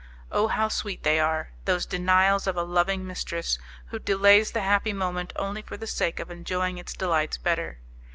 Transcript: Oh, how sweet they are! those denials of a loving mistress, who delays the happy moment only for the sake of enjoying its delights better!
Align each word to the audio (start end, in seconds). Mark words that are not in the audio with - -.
Oh, 0.31 0.47
how 0.47 0.67
sweet 0.67 1.03
they 1.03 1.19
are! 1.19 1.51
those 1.65 1.85
denials 1.85 2.47
of 2.47 2.57
a 2.57 2.63
loving 2.63 3.05
mistress, 3.05 3.59
who 3.89 3.99
delays 3.99 4.49
the 4.49 4.61
happy 4.61 4.93
moment 4.93 5.31
only 5.35 5.61
for 5.61 5.77
the 5.77 5.85
sake 5.85 6.19
of 6.19 6.31
enjoying 6.31 6.79
its 6.79 6.93
delights 6.93 7.37
better! 7.37 7.77